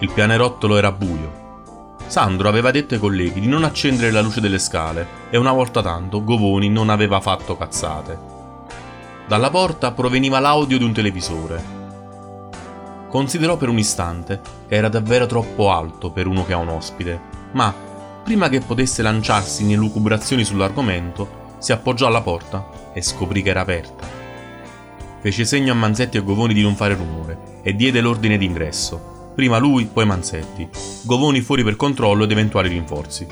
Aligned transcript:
Il 0.00 0.12
pianerottolo 0.12 0.76
era 0.76 0.92
buio. 0.92 1.46
Sandro 2.06 2.48
aveva 2.48 2.70
detto 2.70 2.94
ai 2.94 3.00
colleghi 3.00 3.40
di 3.40 3.48
non 3.48 3.64
accendere 3.64 4.12
la 4.12 4.20
luce 4.20 4.40
delle 4.40 4.60
scale 4.60 5.26
e 5.28 5.36
una 5.36 5.50
volta 5.50 5.82
tanto 5.82 6.22
Govoni 6.22 6.68
non 6.68 6.88
aveva 6.88 7.20
fatto 7.20 7.56
cazzate. 7.56 8.16
Dalla 9.26 9.50
porta 9.50 9.90
proveniva 9.90 10.38
l'audio 10.38 10.78
di 10.78 10.84
un 10.84 10.92
televisore. 10.92 11.76
Considerò 13.08 13.56
per 13.56 13.68
un 13.70 13.78
istante 13.78 14.40
che 14.68 14.76
era 14.76 14.88
davvero 14.88 15.26
troppo 15.26 15.72
alto 15.72 16.12
per 16.12 16.28
uno 16.28 16.44
che 16.46 16.52
ha 16.52 16.58
un 16.58 16.68
ospite, 16.68 17.20
ma 17.52 17.74
prima 18.22 18.48
che 18.48 18.60
potesse 18.60 19.02
lanciarsi 19.02 19.64
in 19.64 19.72
elucubrazioni 19.72 20.44
sull'argomento, 20.44 21.56
si 21.58 21.72
appoggiò 21.72 22.06
alla 22.06 22.22
porta 22.22 22.64
e 22.92 23.02
scoprì 23.02 23.42
che 23.42 23.50
era 23.50 23.62
aperta. 23.62 24.06
Fece 25.20 25.44
segno 25.44 25.72
a 25.72 25.76
Manzetti 25.76 26.18
e 26.18 26.22
Govoni 26.22 26.54
di 26.54 26.62
non 26.62 26.76
fare 26.76 26.94
rumore 26.94 27.60
e 27.62 27.74
diede 27.74 28.00
l'ordine 28.00 28.38
d'ingresso 28.38 29.16
prima 29.38 29.58
lui, 29.58 29.84
poi 29.84 30.04
Manzetti, 30.04 30.68
Govoni 31.02 31.40
fuori 31.42 31.62
per 31.62 31.76
controllo 31.76 32.24
ed 32.24 32.32
eventuali 32.32 32.70
rinforzi. 32.70 33.24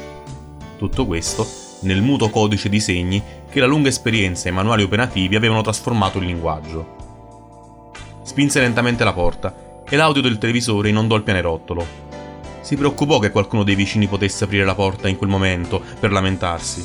Tutto 0.78 1.04
questo 1.04 1.44
nel 1.80 2.00
muto 2.00 2.30
codice 2.30 2.68
di 2.68 2.78
segni 2.78 3.20
che 3.50 3.58
la 3.58 3.66
lunga 3.66 3.88
esperienza 3.88 4.46
e 4.46 4.52
i 4.52 4.54
manuali 4.54 4.84
operativi 4.84 5.34
avevano 5.34 5.62
trasformato 5.62 6.18
in 6.18 6.26
linguaggio. 6.26 8.22
Spinse 8.22 8.60
lentamente 8.60 9.02
la 9.02 9.12
porta 9.12 9.82
e 9.84 9.96
l'audio 9.96 10.22
del 10.22 10.38
televisore 10.38 10.90
inondò 10.90 11.16
il 11.16 11.24
pianerottolo. 11.24 11.84
Si 12.60 12.76
preoccupò 12.76 13.18
che 13.18 13.32
qualcuno 13.32 13.64
dei 13.64 13.74
vicini 13.74 14.06
potesse 14.06 14.44
aprire 14.44 14.64
la 14.64 14.76
porta 14.76 15.08
in 15.08 15.16
quel 15.16 15.28
momento 15.28 15.82
per 15.98 16.12
lamentarsi. 16.12 16.84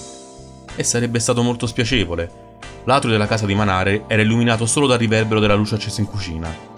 E 0.76 0.84
sarebbe 0.84 1.20
stato 1.20 1.44
molto 1.44 1.68
spiacevole. 1.68 2.58
L'atrio 2.86 3.12
della 3.12 3.28
casa 3.28 3.46
di 3.46 3.54
Manare 3.54 4.06
era 4.08 4.24
illuminato 4.24 4.66
solo 4.66 4.88
dal 4.88 4.98
riverbero 4.98 5.40
della 5.40 5.54
luce 5.54 5.76
accesa 5.76 6.02
in 6.02 6.08
cucina 6.08 6.70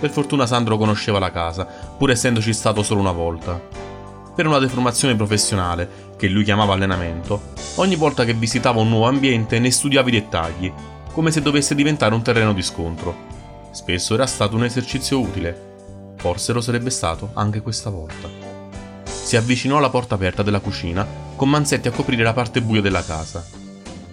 per 0.00 0.10
fortuna 0.10 0.46
Sandro 0.46 0.78
conosceva 0.78 1.18
la 1.18 1.30
casa, 1.30 1.64
pur 1.64 2.10
essendoci 2.10 2.52
stato 2.54 2.82
solo 2.82 3.00
una 3.00 3.12
volta. 3.12 3.60
Per 4.34 4.46
una 4.46 4.58
deformazione 4.58 5.14
professionale, 5.14 6.14
che 6.16 6.28
lui 6.28 6.44
chiamava 6.44 6.72
allenamento, 6.72 7.52
ogni 7.76 7.96
volta 7.96 8.24
che 8.24 8.32
visitava 8.32 8.80
un 8.80 8.88
nuovo 8.88 9.06
ambiente 9.06 9.58
ne 9.58 9.70
studiava 9.70 10.08
i 10.08 10.12
dettagli, 10.12 10.72
come 11.12 11.30
se 11.30 11.42
dovesse 11.42 11.74
diventare 11.74 12.14
un 12.14 12.22
terreno 12.22 12.54
di 12.54 12.62
scontro. 12.62 13.14
Spesso 13.72 14.14
era 14.14 14.26
stato 14.26 14.56
un 14.56 14.64
esercizio 14.64 15.20
utile. 15.20 16.14
Forse 16.16 16.52
lo 16.52 16.60
sarebbe 16.60 16.90
stato 16.90 17.30
anche 17.34 17.60
questa 17.60 17.90
volta. 17.90 18.28
Si 19.04 19.36
avvicinò 19.36 19.76
alla 19.76 19.90
porta 19.90 20.14
aperta 20.14 20.42
della 20.42 20.60
cucina, 20.60 21.06
con 21.36 21.48
Manzetti 21.48 21.88
a 21.88 21.92
coprire 21.92 22.22
la 22.22 22.32
parte 22.32 22.62
buia 22.62 22.80
della 22.80 23.04
casa. 23.04 23.44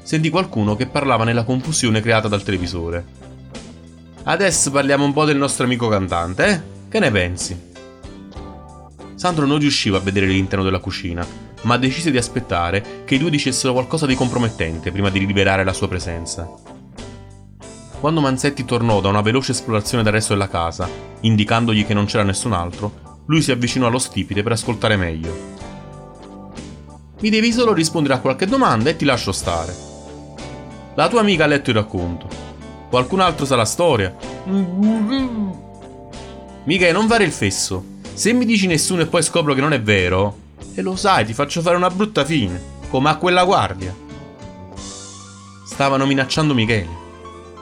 Sentì 0.04 0.30
qualcuno 0.30 0.76
che 0.76 0.88
parlava 0.88 1.24
nella 1.24 1.44
confusione 1.44 2.02
creata 2.02 2.28
dal 2.28 2.44
televisore. 2.44 3.27
Adesso 4.30 4.72
parliamo 4.72 5.06
un 5.06 5.14
po' 5.14 5.23
del 5.23 5.38
nostro 5.38 5.64
amico 5.64 5.88
cantante, 5.88 6.45
eh? 6.45 6.61
Che 6.89 7.00
ne 7.00 7.11
pensi? 7.11 7.58
Sandro 9.16 9.45
non 9.45 9.58
riusciva 9.58 10.00
a 10.00 10.02
vedere 10.02 10.25
l'interno 10.25 10.66
della 10.66 10.80
cucina, 10.80 11.25
ma 11.61 11.78
decise 11.78 12.11
di 12.11 12.17
aspettare 12.17 13.03
che 13.05 13.16
i 13.16 13.20
due 13.20 13.30
dicessero 13.30 13.72
qualcosa 13.72 14.05
di 14.05 14.16
compromettente 14.16 14.92
prima 14.92 15.09
di 15.09 15.20
rivelare 15.20 15.64
la 15.64 15.72
sua 15.72 15.88
presenza. 15.88 16.45
Quando 18.02 18.20
Manzetti 18.20 18.66
tornò 18.66 19.00
da 19.00 19.08
una 19.08 19.22
veloce 19.22 19.53
esplorazione 19.53 20.03
del 20.03 20.11
resto 20.11 20.33
della 20.33 20.50
casa, 20.50 20.89
indicandogli 21.22 21.86
che 21.86 21.94
non 21.94 22.03
c'era 22.03 22.23
nessun 22.23 22.52
altro, 22.52 23.23
lui 23.28 23.42
si 23.42 23.52
avvicinò 23.52 23.88
allo 23.88 23.98
stipite 23.98 24.44
per 24.44 24.52
ascoltare 24.52 24.98
meglio. 24.98 25.55
Mi 27.22 27.30
devi 27.30 27.53
solo 27.53 27.72
rispondere 27.72 28.16
a 28.16 28.20
qualche 28.20 28.45
domanda 28.45 28.89
e 28.89 28.98
ti 28.98 29.05
lascio 29.05 29.31
stare. 29.31 29.73
La 30.95 31.08
tua 31.08 31.21
amica 31.21 31.45
ha 31.45 31.48
letto 31.48 31.70
il 31.70 31.77
racconto. 31.77 32.47
Qualcun 32.89 33.20
altro 33.20 33.45
sa 33.45 33.55
la 33.55 33.65
storia. 33.65 34.15
Mica 36.64 36.92
non 36.92 37.08
fare 37.08 37.23
il 37.23 37.31
fesso. 37.31 37.83
Se 38.14 38.33
mi 38.33 38.45
dici 38.45 38.67
nessuno 38.67 39.02
e 39.02 39.08
poi 39.08 39.21
scopro 39.23 39.53
che 39.53 39.61
non 39.61 39.73
è 39.73 39.81
vero, 39.81 40.45
e 40.73 40.81
lo 40.81 40.95
sai, 40.95 41.25
ti 41.25 41.33
faccio 41.33 41.61
fare 41.61 41.75
una 41.75 41.89
brutta 41.89 42.23
fine, 42.23 42.61
come 42.89 43.09
a 43.09 43.17
quella 43.17 43.43
guardia. 43.43 43.95
Stavano 45.65 46.05
minacciando 46.05 46.53
Michele. 46.53 47.05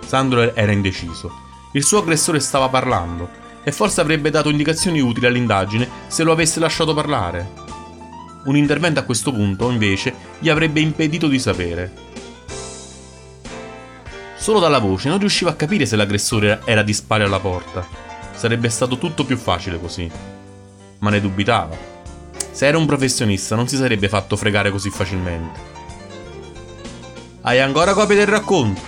Sandro 0.05 0.55
era 0.55 0.71
indeciso. 0.71 1.31
Il 1.73 1.83
suo 1.83 1.99
aggressore 1.99 2.39
stava 2.39 2.69
parlando 2.69 3.29
e 3.63 3.71
forse 3.71 3.99
avrebbe 3.99 4.29
dato 4.29 4.49
indicazioni 4.49 5.01
utili 5.01 5.25
all'indagine 5.25 5.89
se 6.07 6.23
lo 6.23 6.31
avesse 6.31 6.59
lasciato 6.59 6.93
parlare. 6.93 7.63
Un 8.45 8.55
intervento 8.55 8.99
a 8.99 9.03
questo 9.03 9.31
punto, 9.31 9.71
invece, 9.71 10.13
gli 10.39 10.49
avrebbe 10.49 10.79
impedito 10.79 11.27
di 11.27 11.39
sapere. 11.39 12.04
Solo 14.45 14.59
dalla 14.59 14.77
voce 14.77 15.09
non 15.09 15.17
riusciva 15.17 15.49
a 15.49 15.55
capire 15.55 15.87
se 15.87 15.95
l'aggressore 15.95 16.61
era 16.65 16.83
di 16.83 16.93
spalle 16.93 17.23
alla 17.23 17.39
porta. 17.39 17.83
Sarebbe 18.35 18.69
stato 18.69 18.99
tutto 18.99 19.25
più 19.25 19.37
facile 19.37 19.79
così. 19.79 20.07
Ma 20.99 21.09
ne 21.09 21.19
dubitava. 21.19 21.75
Se 22.51 22.67
era 22.67 22.77
un 22.77 22.85
professionista 22.85 23.55
non 23.55 23.67
si 23.67 23.75
sarebbe 23.75 24.07
fatto 24.07 24.35
fregare 24.35 24.69
così 24.69 24.91
facilmente. 24.91 25.59
Hai 27.41 27.59
ancora 27.59 27.93
copie 27.93 28.17
del 28.17 28.27
racconto? 28.27 28.81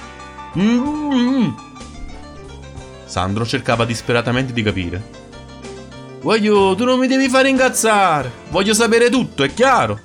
Mm-hmm. 0.59 1.49
Sandro 3.05 3.43
cercava 3.43 3.83
disperatamente 3.83 4.53
di 4.53 4.61
capire. 4.61 5.03
Voglio, 6.21 6.75
tu 6.75 6.83
non 6.83 6.99
mi 6.99 7.07
devi 7.07 7.29
fare 7.29 7.49
incazzare. 7.49 8.31
Voglio 8.49 8.75
sapere 8.75 9.09
tutto, 9.09 9.41
è 9.41 9.51
chiaro? 9.51 10.01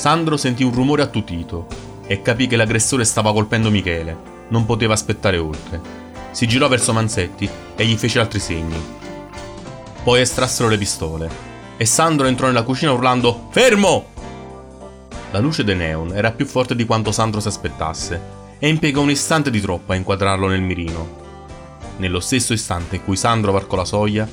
Sandro 0.00 0.38
sentì 0.38 0.64
un 0.64 0.72
rumore 0.72 1.02
attutito 1.02 1.66
e 2.06 2.22
capì 2.22 2.46
che 2.46 2.56
l'aggressore 2.56 3.04
stava 3.04 3.34
colpendo 3.34 3.68
Michele. 3.70 4.16
Non 4.48 4.64
poteva 4.64 4.94
aspettare 4.94 5.36
oltre. 5.36 5.78
Si 6.30 6.46
girò 6.48 6.68
verso 6.68 6.94
Manzetti 6.94 7.46
e 7.76 7.84
gli 7.84 7.94
fece 7.96 8.18
altri 8.18 8.40
segni. 8.40 8.82
Poi 10.02 10.22
estrassero 10.22 10.70
le 10.70 10.78
pistole 10.78 11.28
e 11.76 11.84
Sandro 11.84 12.28
entrò 12.28 12.46
nella 12.46 12.62
cucina 12.62 12.92
urlando 12.92 13.48
Fermo! 13.50 14.06
La 15.32 15.38
luce 15.38 15.64
del 15.64 15.76
neon 15.76 16.16
era 16.16 16.30
più 16.30 16.46
forte 16.46 16.74
di 16.74 16.86
quanto 16.86 17.12
Sandro 17.12 17.40
si 17.40 17.48
aspettasse 17.48 18.22
e 18.58 18.68
impiegò 18.68 19.02
un 19.02 19.10
istante 19.10 19.50
di 19.50 19.60
troppo 19.60 19.92
a 19.92 19.96
inquadrarlo 19.96 20.46
nel 20.48 20.62
mirino. 20.62 21.18
Nello 21.98 22.20
stesso 22.20 22.54
istante 22.54 22.96
in 22.96 23.04
cui 23.04 23.16
Sandro 23.16 23.52
varcò 23.52 23.76
la 23.76 23.84
soglia, 23.84 24.26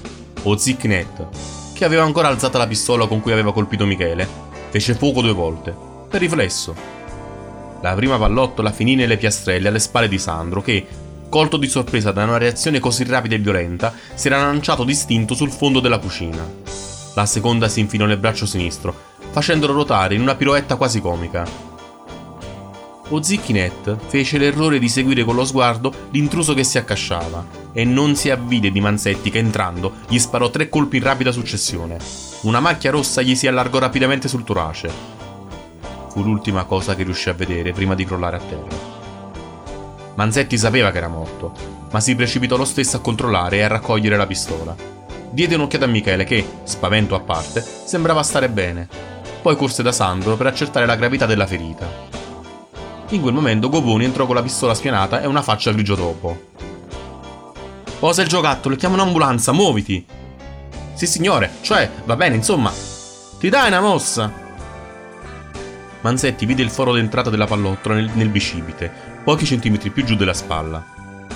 Oziknet, 0.44 1.27
che 1.73 1.83
aveva 1.83 2.03
ancora 2.03 2.29
alzata 2.29 2.57
la 2.57 2.67
pistola 2.67 3.06
con 3.06 3.19
cui 3.19 3.33
aveva 3.33 3.51
colpito 3.51 3.85
Michele, 3.85 4.47
Fece 4.69 4.95
fuoco 4.95 5.22
due 5.22 5.33
volte, 5.33 5.75
per 6.09 6.19
riflesso. 6.19 6.75
La 7.81 7.94
prima 7.94 8.17
pallottola 8.17 8.72
finì 8.72 8.95
nelle 8.95 9.17
piastrelle 9.17 9.69
alle 9.69 9.79
spalle 9.79 10.07
di 10.07 10.17
Sandro 10.17 10.61
che, 10.61 10.85
colto 11.29 11.57
di 11.57 11.67
sorpresa 11.67 12.11
da 12.11 12.23
una 12.23 12.38
reazione 12.38 12.79
così 12.79 13.03
rapida 13.03 13.35
e 13.35 13.39
violenta, 13.39 13.94
si 14.13 14.27
era 14.27 14.38
lanciato 14.38 14.83
distinto 14.83 15.35
sul 15.35 15.51
fondo 15.51 15.79
della 15.79 16.00
cucina. 16.00 16.45
La 17.13 17.25
seconda 17.25 17.67
si 17.67 17.79
infilò 17.79 18.06
nel 18.06 18.17
braccio 18.17 18.45
sinistro, 18.45 18.94
facendolo 19.31 19.73
ruotare 19.73 20.16
in 20.16 20.22
una 20.22 20.35
piroetta 20.35 20.75
quasi 20.75 21.01
comica. 21.01 21.47
Ozicchinet 23.09 23.97
fece 24.07 24.38
l'errore 24.38 24.79
di 24.79 24.89
seguire 24.89 25.23
con 25.23 25.35
lo 25.35 25.45
sguardo 25.45 25.94
l'intruso 26.11 26.53
che 26.53 26.66
si 26.66 26.77
accasciava 26.77 27.66
e 27.77 27.85
non 27.85 28.15
si 28.15 28.31
avvide 28.31 28.71
di 28.71 28.81
Manzetti 28.81 29.29
che 29.29 29.38
entrando 29.38 29.97
gli 30.07 30.17
sparò 30.17 30.49
tre 30.49 30.67
colpi 30.67 30.97
in 30.97 31.03
rapida 31.03 31.31
successione. 31.31 31.99
Una 32.41 32.59
macchia 32.59 32.89
rossa 32.89 33.21
gli 33.21 33.35
si 33.35 33.45
allargò 33.45 33.77
rapidamente 33.77 34.27
sul 34.27 34.43
torace. 34.43 34.89
Fu 36.09 36.23
l'ultima 36.23 36.63
cosa 36.63 36.95
che 36.95 37.03
riuscì 37.03 37.29
a 37.29 37.33
vedere 37.33 37.73
prima 37.73 37.93
di 37.93 38.03
crollare 38.03 38.38
a 38.38 38.39
terra. 38.39 38.95
Manzetti 40.15 40.57
sapeva 40.57 40.89
che 40.89 40.97
era 40.97 41.07
morto, 41.07 41.53
ma 41.91 42.00
si 42.00 42.15
precipitò 42.15 42.57
lo 42.57 42.65
stesso 42.65 42.97
a 42.97 43.01
controllare 43.01 43.57
e 43.57 43.62
a 43.62 43.68
raccogliere 43.68 44.18
la 44.18 44.25
pistola. 44.25 44.75
Diede 45.30 45.53
un'occhiata 45.53 45.85
a 45.85 45.88
Michele 45.88 46.23
che, 46.23 46.44
spavento 46.63 47.13
a 47.13 47.19
parte, 47.19 47.62
sembrava 47.62 48.23
stare 48.23 48.50
bene. 48.50 48.88
Poi 49.39 49.56
corse 49.56 49.83
da 49.83 49.91
Sandro 49.91 50.35
per 50.35 50.47
accertare 50.47 50.88
la 50.88 50.95
gravità 50.95 51.27
della 51.27 51.45
ferita. 51.45 51.88
In 53.09 53.21
quel 53.21 53.35
momento 53.35 53.69
Govoni 53.69 54.06
entrò 54.06 54.25
con 54.25 54.33
la 54.33 54.41
pistola 54.41 54.73
spianata 54.73 55.21
e 55.21 55.27
una 55.27 55.44
faccia 55.44 55.71
grigio 55.71 55.95
topo. 55.95 56.46
Posa 57.99 58.21
il 58.21 58.27
giocattolo 58.27 58.75
chiama 58.75 58.94
un'ambulanza, 58.94 59.51
muoviti! 59.51 60.05
Sì, 60.94 61.07
signore, 61.07 61.53
cioè, 61.61 61.89
va 62.05 62.15
bene, 62.15 62.35
insomma. 62.35 62.71
Ti 63.39 63.49
dai 63.49 63.67
una 63.69 63.81
mossa? 63.81 64.31
Manzetti 66.01 66.45
vide 66.45 66.61
il 66.61 66.69
foro 66.69 66.94
d'entrata 66.94 67.31
della 67.31 67.47
pallottola 67.47 67.95
nel, 67.95 68.11
nel 68.13 68.29
bicipite, 68.29 68.91
pochi 69.23 69.45
centimetri 69.45 69.89
più 69.89 70.03
giù 70.05 70.15
della 70.15 70.33
spalla. 70.33 70.83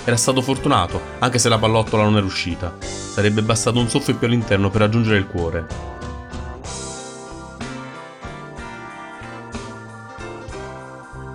Era 0.04 0.16
stato 0.16 0.40
fortunato, 0.40 1.00
anche 1.18 1.38
se 1.38 1.48
la 1.48 1.58
pallottola 1.58 2.04
non 2.04 2.16
era 2.16 2.26
uscita. 2.26 2.76
Sarebbe 2.80 3.42
bastato 3.42 3.80
un 3.80 3.88
soffio 3.88 4.16
più 4.16 4.28
all'interno 4.28 4.70
per 4.70 4.82
raggiungere 4.82 5.18
il 5.18 5.26
cuore. 5.26 5.66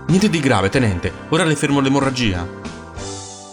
Niente 0.08 0.30
di 0.30 0.40
grave, 0.40 0.70
tenente. 0.70 1.12
Ora 1.30 1.44
le 1.44 1.56
fermo 1.56 1.82
l'emorragia. 1.82 2.67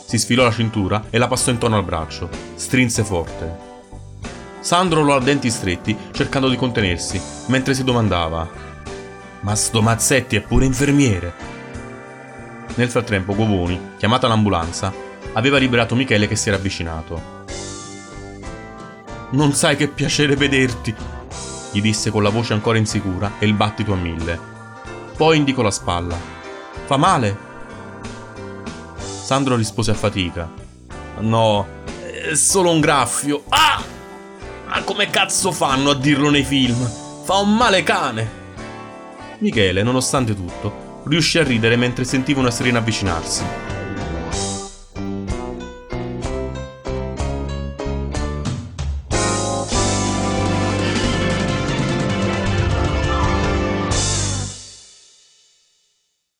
Si 0.07 0.19
sfilò 0.19 0.45
la 0.45 0.53
cintura 0.53 1.05
e 1.11 1.19
la 1.19 1.29
passò 1.29 1.51
intorno 1.51 1.77
al 1.77 1.85
braccio. 1.85 2.29
Strinse 2.55 3.03
forte. 3.05 3.73
Sandro 4.61 5.03
lo 5.03 5.15
ha 5.15 5.21
denti 5.21 5.51
stretti, 5.51 5.97
cercando 6.13 6.49
di 6.49 6.57
contenersi, 6.57 7.21
mentre 7.47 7.75
si 7.75 7.85
domandava: 7.85 8.49
Ma 9.41 9.55
sto 9.55 9.83
Mazzetti 9.83 10.37
è 10.37 10.41
pure 10.41 10.65
infermiere? 10.65 11.35
Nel 12.77 12.91
frattempo 12.91 13.35
Govoni, 13.35 13.93
chiamata 13.99 14.27
l'ambulanza, 14.27 14.93
aveva 15.33 15.59
liberato 15.59 15.95
Michele 15.95 16.27
che 16.27 16.37
si 16.37 16.49
era 16.49 16.59
avvicinato. 16.59 17.43
Non 19.31 19.53
sai 19.53 19.77
che 19.77 19.89
piacere 19.89 20.37
vederti, 20.37 20.95
gli 21.73 21.81
disse 21.81 22.11
con 22.11 22.23
la 22.23 22.29
voce 22.29 22.53
ancora 22.53 22.79
insicura 22.79 23.33
e 23.39 23.47
il 23.47 23.55
battito 23.55 23.93
a 23.93 23.97
mille. 23.97 24.39
Poi 25.17 25.37
indicò 25.37 25.63
la 25.63 25.71
spalla. 25.71 26.17
Fa 26.85 26.97
male? 26.97 27.44
Sandro 29.25 29.57
rispose 29.57 29.91
a 29.91 29.95
fatica. 29.95 30.53
No, 31.21 31.67
è 32.29 32.35
solo 32.35 32.71
un 32.71 32.81
graffio. 32.81 33.45
Ah! 33.49 33.83
Ma 34.67 34.83
come 34.83 35.09
cazzo 35.09 35.51
fanno 35.51 35.93
a 35.93 35.95
dirlo 35.95 36.29
nei 36.29 36.45
film? 36.45 36.87
Fa 37.25 37.39
un 37.39 37.57
male 37.57 37.83
cane! 37.83 38.43
Michele, 39.39 39.83
nonostante 39.83 40.35
tutto, 40.35 41.05
riuscì 41.07 41.39
a 41.39 41.43
ridere 41.43 41.77
mentre 41.77 42.05
sentiva 42.05 42.41
una 42.41 42.51
sirena 42.51 42.81
avvicinarsi. 42.81 43.43